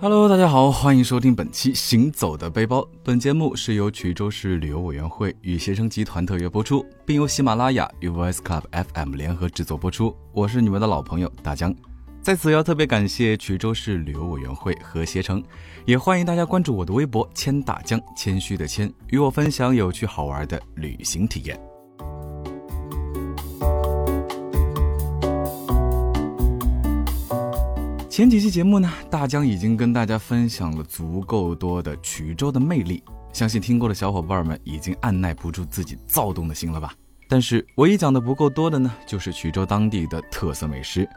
[0.00, 2.82] Hello，大家好，欢迎收听本期《行走的背包》。
[3.02, 8.62] 本节目是由衢州市旅游委员会与携程集团特约播出，并由喜马拉雅与 Voice Club
[8.94, 10.16] FM 联合制作播出。
[10.32, 11.74] 我是你们的老朋友大江，
[12.22, 15.42] 在此要特别感谢衢州市旅游委员会和携程，
[15.84, 21.60] 也欢迎大家关注我的微博“谦大江”，谦虚的谦，与我分享有趣好玩的旅行体验。
[28.18, 33.00] 前几期节目呢，大江已经跟大家分享了足够多的衢州的魅力，
[33.32, 36.92] 相信听过的小伙伴们已经按耐不住自己躁动的心了吧？
[37.28, 41.08] 但是唯一讲的不够多的呢，就是衢州当地的特色美食。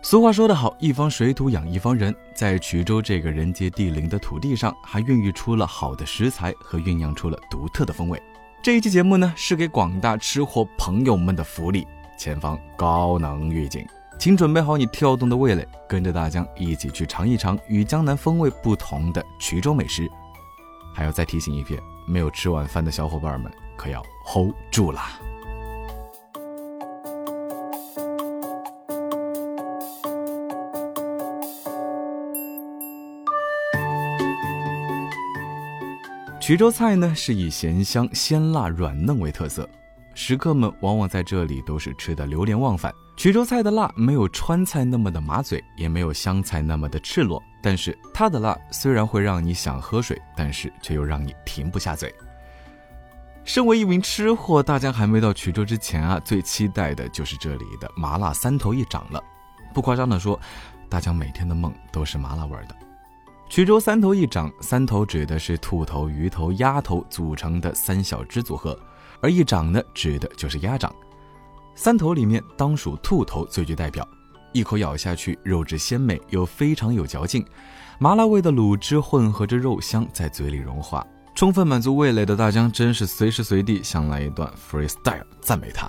[0.00, 8.22] 俗话说得好，一方水土养一方人，在衢州这个人杰地灵的土地上，还孕育出了好的食材和酝酿出了独特的风味。
[8.62, 11.84] 这一期节目呢，是给广大吃货朋友们的福利，
[12.16, 13.84] 前方高能预警。
[14.18, 20.10] 请准备好你跳动的味蕾，跟着大江一起去尝一尝与江南风味不同的衢州美食。
[20.92, 25.20] 还要再提醒一遍，没有吃晚饭的小伙伴们可要 hold 住啦！
[36.40, 39.68] 衢州菜呢是以咸香、鲜辣、软嫩为特色，
[40.12, 42.92] 食客们往往在这里都是吃的流连忘返。
[43.18, 52.14] 衢州菜的辣没有川菜那么的麻嘴，也没有湘菜那么的赤裸，但是它的辣虽然会让你想喝水，但是却又让你停不下嘴。
[53.42, 59.20] 身为一名吃货，大家还没到衢州之前啊，最期待的就是这里的麻辣三头一掌了。
[59.74, 60.38] 不夸张的说，
[60.88, 62.76] 大家每天的梦都是麻辣味的。
[63.50, 68.78] 衢州三头一掌，三头指的是兔头、鱼头、鸭头组成的三小只组合，
[69.20, 70.94] 而一掌呢，指的就是鸭掌。
[71.78, 74.06] 三头里面当属兔头最具代表，
[74.52, 77.46] 一口咬下去，肉质鲜美又非常有嚼劲，
[78.00, 81.06] 麻辣味的卤汁混合着肉香在嘴里融化，
[81.36, 85.88] 充分满足味蕾的大江真是随时随地想来一段 freestyle 赞美它。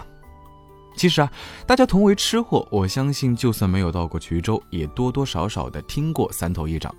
[0.95, 1.31] 其实啊，
[1.65, 6.93] 大家同为吃货，我相信就算没有到过衢州，也多多少少的听过三头一掌。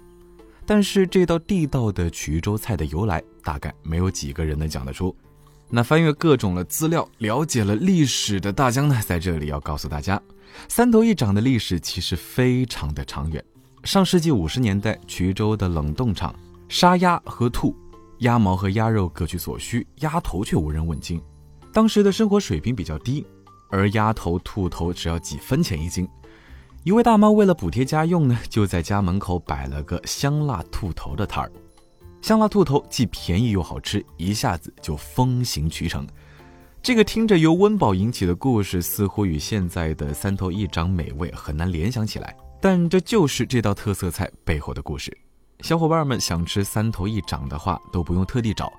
[0.66, 5.14] 但是这道地道的衢州菜的由来，大概没有几个人能讲得出。
[5.72, 10.20] 那翻阅各种的资料，了解了历史的大江呢，在这里要告诉大家，
[10.68, 13.42] 三头一掌的历史其实非常的长远。
[13.84, 16.34] 上世纪五十年代，衢州的冷冻厂
[16.68, 17.74] 杀鸭和兔，
[18.18, 21.22] 鸭毛和鸭肉各取所需，鸭头却无人问津。
[21.72, 23.24] 当时的生活水平比较低，
[23.70, 26.06] 而鸭头、兔头只要几分钱一斤。
[26.82, 31.52] 一位大妈为了补贴家用呢，就在家门口摆了个香辣兔头的摊儿。
[32.22, 36.06] 香辣兔头既便宜又好吃，一下子就风行渠成。
[36.82, 45.16] 这个听着由温饱引起的故事，似乎与现在的三头一掌美味很难联想起来，但这就是这道特色菜背后的故事。
[45.60, 48.72] 小伙伴们想吃三头一掌的话，都不用特地找，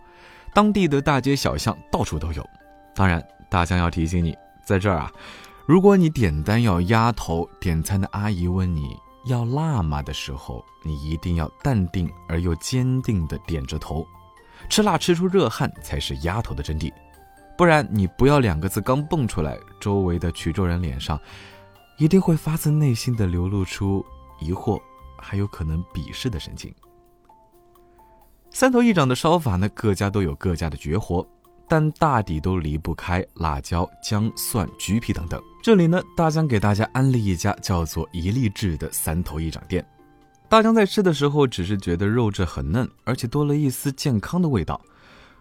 [0.53, 2.43] 当地的大街小巷到处都有。
[2.95, 4.35] 当然，大江要提醒你，
[4.65, 5.11] 在这儿啊，
[5.67, 8.95] 如果你点单要鸭头，点餐的阿姨问你。
[9.25, 14.05] 要辣吗的时候，你一定要淡定而又坚定地点着头，
[14.69, 16.91] 吃辣吃出热汗才是丫头的真谛，
[17.57, 21.19] 不然你不要两个字刚蹦出来，周围的衢州人脸上
[21.97, 24.03] 一定会发自内心的流露出
[24.39, 24.81] 疑惑，
[25.19, 26.73] 还有可能鄙视的神情。
[28.49, 31.25] 三头一掌的烧法呢，各家都有各家的绝活。
[31.71, 35.41] 但大抵都离不开辣椒、姜、蒜、橘皮等等。
[35.63, 39.81] 这里呢，大江给大家安利一家叫做“一粒制”的三头一掌店。
[40.49, 44.81] 大江在吃的时候，只是觉得肉质很嫩，而且多了一丝健康的味道。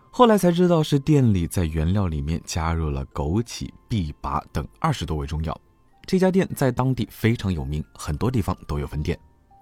[0.08, 5.60] 后来才知道是店里在原料里面加入了枸杞、枇杷等二十多味中药。
[6.06, 9.18] 这家店在当地非常有名，很多地方都有分店。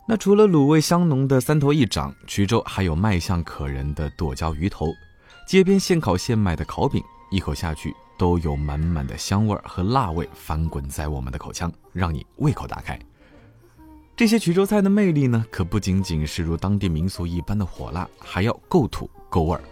[0.07, 4.93] 那除了卤味香浓的三头一掌，衢州还有卖相可人的剁椒鱼头。
[5.49, 12.99] 街边现烤现卖的烤饼，一口下去都有满满的香味和辣味翻滚在我们的口腔，让你胃口大开。
[14.15, 19.63] 这些衢州菜的魅力呢，可不仅仅是如当地民俗一般的火辣，还要够土够味儿。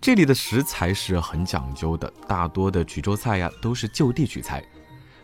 [0.00, 4.64] 这里的食材是很讲究的，大多的衢州菜呀都是就地取材，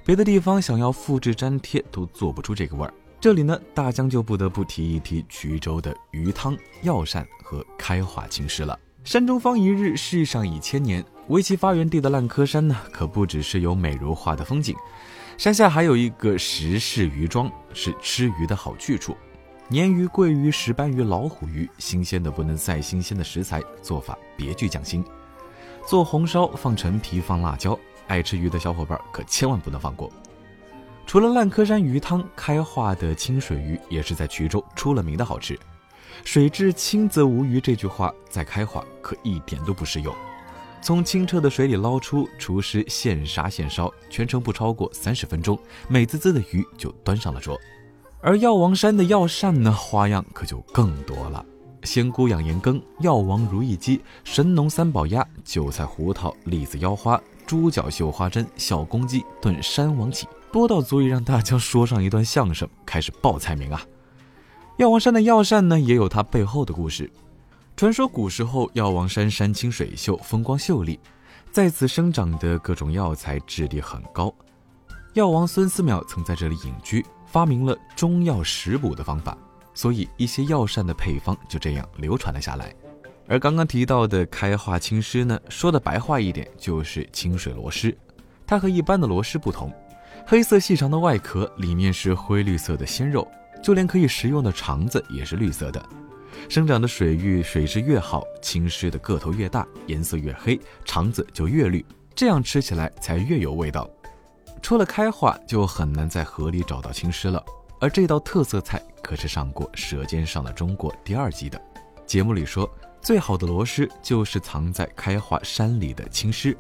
[0.05, 2.93] 别的地方想要复制粘贴都做不出这个味儿。
[3.21, 8.77] 这里呢，大江就不得不提一提衢州的鱼汤、药膳和开化青石了。
[9.05, 11.05] 山中方一日，世上已千年。
[11.29, 14.75] 为其发源地的烂柯山呢，可不只是有美如画的风景，
[15.37, 19.17] 山下还有一个石氏鱼庄，是吃鱼的好去处。
[19.71, 25.05] 鲶鱼、桂鱼、石斑鱼、老虎鱼，新鲜的不能再新鲜的食材，做法别具匠心。
[25.87, 27.79] 做红烧放陈皮放辣椒，
[28.09, 30.11] 爱吃鱼的小伙伴可千万不能放过。
[31.07, 35.59] 除了烂柯山鱼汤，开化的清水鱼也是在衢州出了名的好吃。
[36.25, 40.15] 水至清则无鱼这句话在开化可一点都不适用。
[40.81, 47.59] 从清澈的水里捞出，厨师现杀现烧，全程不超过三十分钟，美滋滋的鱼就端上了桌。
[48.21, 51.45] 而药王山的药膳呢，花样可就更多了：
[51.83, 63.83] 仙姑养颜羹、药王如意鸡、神农三宝鸭、韭菜胡桃、栗子腰花、猪脚绣花针、小公鸡炖山王起，多到足以让大家说上一段相声，开始报菜名啊！
[64.79, 67.11] 药王山的药膳呢，也有它背后的故事。
[67.77, 71.01] 传说古时候药王山山清水秀，风光秀丽，
[71.51, 74.33] 在此生长的各种药材质地很高。
[75.15, 77.05] 药王孙思邈曾在这里隐居。
[77.27, 79.37] 发明了中药食补的方法，
[79.75, 82.75] 所以一些药膳的配方就这样流传了下来。
[83.27, 87.95] 而刚刚提到的开化青狮呢，说的白话一点就是清水螺蛳。
[88.47, 89.71] 它和一般的螺蛳不同，
[90.27, 93.29] 黑色细长的外壳里面是灰绿色的鲜肉，
[93.63, 95.85] 就连可以食用的肠子也是绿色的。
[96.49, 101.85] 生长的水域水质越好，青狮的个头越大，颜色越黑，肠子就越绿，
[102.15, 103.89] 这样吃起来才越有味道。
[104.63, 107.43] 出了开化，就很难在河里找到青狮了。
[107.81, 111.61] 而这道特色菜可是上过《舌尖上的中国》第二季的
[112.07, 112.69] 节目里说，
[113.01, 116.57] 最好的螺蛳就是藏在开化山里的青狮。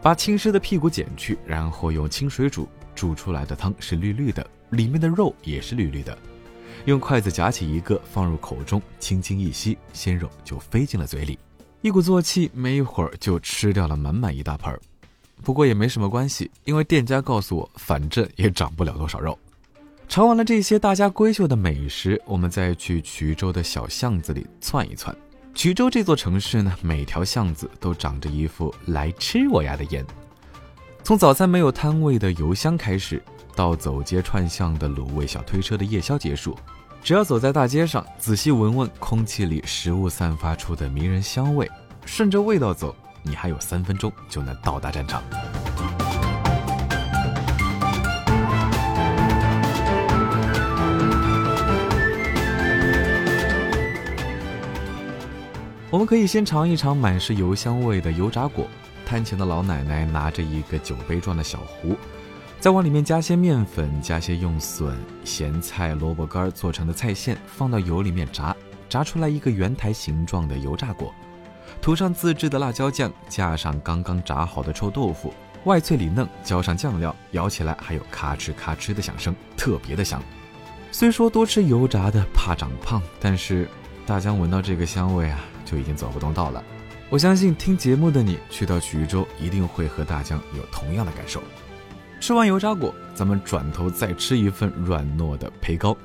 [0.00, 6.16] 把青狮的屁股剪去，然后用清水煮，煮出来的汤是绿绿的，里面的肉也是绿绿的。
[6.84, 11.38] 用筷子夹起一个，放入口中，轻轻一吸，鲜肉就飞进了嘴里，
[11.82, 14.80] 一鼓作气，没一会儿就吃掉了满满一大盆儿。
[15.42, 19.38] 不过也没什么关系，因为店家告诉我，反正也长不了多少肉。
[20.08, 25.14] 尝完了这些大家闺秀的美食，我们再去衢州的小巷子里窜一窜。
[25.54, 30.04] 衢州这座城市呢，每条巷子都长着一副来吃我呀的颜。
[31.02, 33.22] 从早餐没有摊位的油香开始，
[33.58, 36.56] 到走街串巷的卤味小推车的夜宵结束，
[37.02, 41.68] 只要走在大街上，仔细闻闻空气里食物散发出的迷人香味，
[42.06, 42.94] 顺着味道走。
[43.20, 45.24] 你还有三分钟就能到达战场。
[55.90, 58.68] 我们可以先尝一尝满是油香味的油炸果。
[59.04, 61.96] 摊前的老奶奶拿着一个酒杯状的小壶，
[62.60, 68.54] 再往里面加些面粉，加些用笋、咸菜、萝卜干做成的菜馅，放到油里面炸，
[68.88, 71.14] 炸出来一个圆台形状的油炸果。
[71.80, 75.32] 涂上自制的辣椒酱，架上刚刚炸好的臭豆腐，
[75.64, 80.20] 外脆里嫩，浇上酱料，咬起来还有咔哧咔哧的响声，特别的香。
[80.90, 83.68] 虽说多吃油炸的怕长胖，但是
[84.04, 86.60] 大江闻到这个香味啊，就已经走不动道了。
[87.08, 91.40] 我相信听节目的你去到衢州，一定会和大江有同样的感受。
[92.20, 95.96] 吃完油炸果，咱们转头再吃一份软糯的胚糕，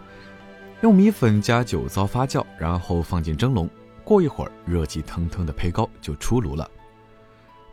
[0.81, 3.69] 用米粉加酒糟发酵，然后放进蒸笼。
[4.03, 6.69] 过一会儿，热气腾腾的胚糕就出炉了。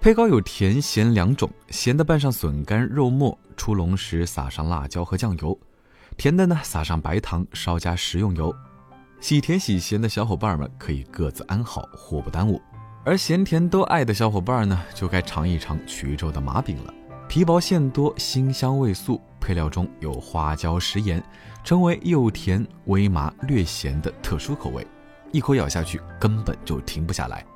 [0.00, 5.52] 胚糕有甜咸两种，咸的拌上笋干、肉末，出笼时撒上辣椒和酱油；
[6.16, 8.54] 甜的呢，撒上白糖，稍加食用油。
[9.20, 12.62] 喜甜喜咸的小伙伴们可以各自安好，互不耽误。
[13.04, 16.94] 而咸甜都爱的小伙伴呢，就该尝一尝衢州的麻饼了。
[17.30, 21.22] 皮薄馅多，辛香味素，配料中有花椒、食盐，
[21.62, 24.84] 成为又甜微麻略咸的特殊口味。
[25.30, 27.46] 一口咬下去，根本就停不下来。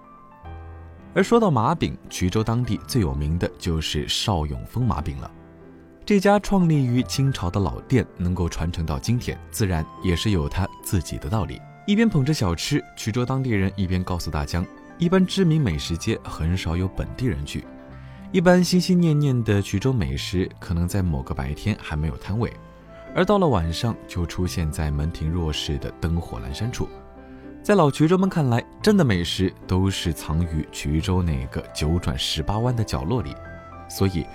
[1.13, 5.29] 而说到麻饼，衢州当地最有名的就是邵永丰麻饼了。
[6.07, 11.61] 这家创立于清朝的老店，能够传承到今天，自然也是有它自己的道理。
[11.85, 14.65] 一边捧着小吃，衢州当地人一边告诉大江：
[14.99, 17.65] 一般知名美食街很少有本地人去，
[18.35, 22.53] 一般心心念念的衢州美食，可能在某个白天还没有摊位，
[23.15, 26.89] 而到了晚上就出现在门庭若市的灯火阑珊处。
[27.63, 33.33] 在老衢州们看来，真的美食都是藏于衢州那个九转十八弯的角落里，
[33.89, 34.27] 所以，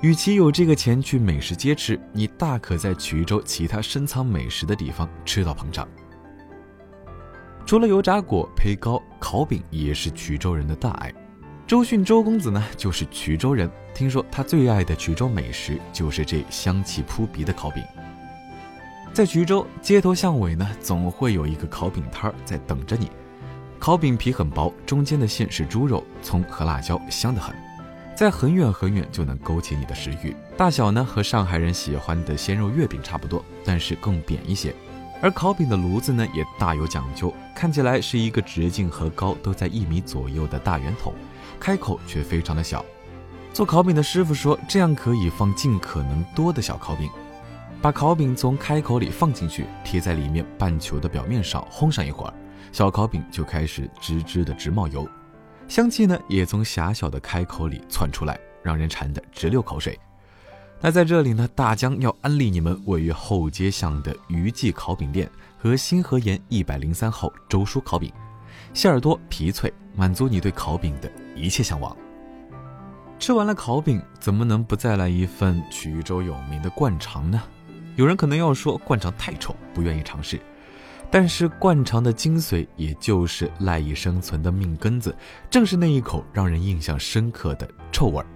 [0.00, 5.88] 与其有这个钱去美食街吃，你大可在衢州其他深藏美食的地方吃到膨胀。
[7.66, 11.12] 除了油炸果、胚糕、烤饼，也是衢州人的大爱。
[11.70, 17.80] 周迅周公子呢，就是衢州人，听说他最爱的衢州美食就是这香气扑鼻的烤饼。
[19.12, 23.08] 在衢州街头巷尾呢，总会有一个烤饼摊儿在等着你。
[23.78, 27.54] 烤饼皮很薄，中间的馅是猪肉、葱和辣椒，香得很。
[28.16, 30.34] 在很远很远就能勾起你的食欲。
[30.56, 34.74] 大小呢和上海人喜欢的鲜肉月饼差不多，但是更扁一些。
[35.22, 41.12] 而烤饼的炉子呢也大有讲究，看起来是一个直径和高都在一米左右的大圆筒，
[41.58, 42.84] 开口却非常的小。
[43.52, 47.10] 做烤饼的师傅说，这样可以放尽可能多的小烤饼。
[47.82, 52.34] 把烤饼从开口里放进去，贴在里面半球的表面上烘上一会儿，
[52.72, 55.08] 小烤饼就开始吱吱的直冒油，
[55.66, 59.98] 香气呢也从狭小的开口里窜出来，让人馋得直流口水。
[60.82, 68.10] 那在这里呢，大江要安利你们位于后街巷的余记烤饼店和新河沿一百零三号周叔烤饼，
[68.72, 71.94] 馅儿多皮脆，满足你对烤饼的一切向往。
[73.18, 77.42] 吃完了烤饼，怎么能不再来一份衢州有名的灌肠呢？
[77.96, 80.40] 有人可能要说灌肠太臭，不愿意尝试。
[81.10, 85.14] 但是灌肠的精髓，也就是赖以生存的命根子，
[85.50, 88.26] 正是那一口让人印象深刻的臭味儿。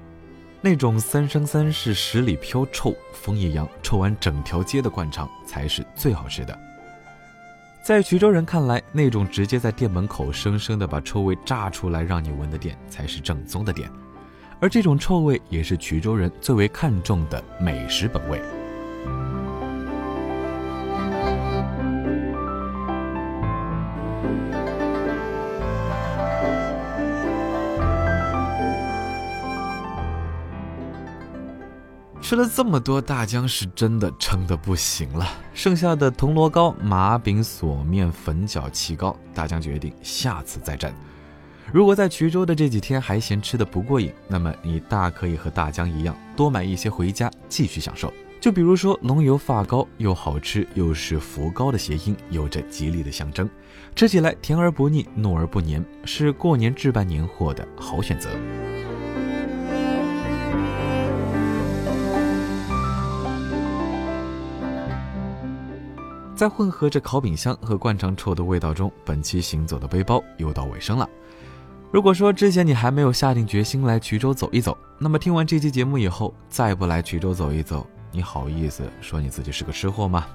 [0.65, 6.59] 那种三生三世十里飘臭，风一样臭完整条街的灌肠，才是最好吃的。
[7.83, 13.91] 在衢州人看来，那种直接在店门口生生的把臭味炸出来让你闻的店，才是正宗的店。
[14.59, 18.41] 而这种臭味也是衢州人最为看重的美食本味。
[32.35, 35.25] 吃了这么多，大江是真的撑得不行了。
[35.55, 40.93] 剩下的铜锣糕、麻饼、锁面、粉饺、旗糕，大江决定下次再战。
[41.73, 48.13] 如果在衢州的这几天还嫌吃的不过瘾，那么你大可以和大江一样，多买一些回家继续享受。
[48.41, 53.49] 就比如说龙油发糕，又好吃又是福糕的谐音，有着吉利的象征，
[53.95, 58.29] 吃起来甜而不腻，糯而不黏，是过年置办年货的好选择。
[66.35, 71.09] 在混合着烤饼香和灌肠臭的味道中，本期行走的背包又到尾声了。
[71.93, 80.27] 如果说之前你还没有下定决心来衢州走一走，那么听完这期节目以后，再不来衢州走一走，你好意思说你自己是个吃货吗？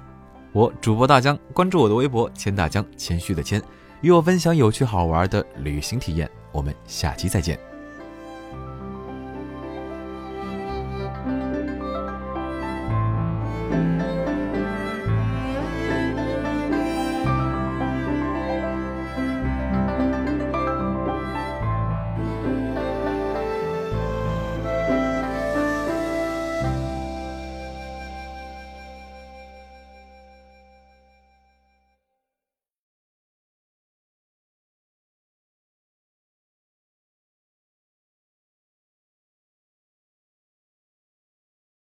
[0.53, 3.61] 我主播大江，关注我的微博“谦大江”，谦虚的谦，
[4.01, 6.29] 与我分享有趣好玩的旅行体验。
[6.51, 7.68] 我们下期再见。